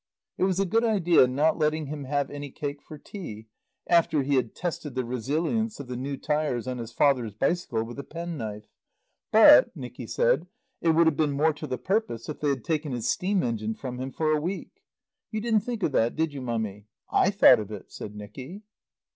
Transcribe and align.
It 0.39 0.45
was 0.45 0.59
a 0.59 0.65
good 0.65 0.83
idea 0.83 1.27
not 1.27 1.59
letting 1.59 1.85
him 1.85 2.05
have 2.05 2.31
any 2.31 2.49
cake 2.49 2.81
for 2.81 2.97
tea 2.97 3.45
after 3.85 4.23
he 4.23 4.33
had 4.33 4.55
tested 4.55 4.95
the 4.95 5.05
resilience 5.05 5.79
of 5.79 5.85
the 5.87 5.95
new 5.95 6.17
tyres 6.17 6.67
on 6.67 6.79
his 6.79 6.91
father's 6.91 7.35
bicycle 7.35 7.83
with 7.83 7.99
a 7.99 8.03
penknife; 8.03 8.65
but, 9.31 9.75
Nicky 9.77 10.07
said, 10.07 10.47
it 10.81 10.89
would 10.95 11.05
have 11.05 11.17
been 11.17 11.33
more 11.33 11.53
to 11.53 11.67
the 11.67 11.77
purpose 11.77 12.27
if 12.27 12.39
they 12.39 12.49
had 12.49 12.63
taken 12.63 12.93
his 12.93 13.07
steam 13.07 13.43
engine 13.43 13.75
from 13.75 13.99
him 13.99 14.11
for 14.11 14.31
a 14.31 14.41
week. 14.41 14.71
"You 15.29 15.39
didn't 15.39 15.59
think 15.59 15.83
of 15.83 15.91
that, 15.91 16.15
did 16.15 16.33
you, 16.33 16.41
Mummy? 16.41 16.87
I 17.11 17.29
thought 17.29 17.59
of 17.59 17.69
it," 17.71 17.91
said 17.91 18.15
Nicky. 18.15 18.63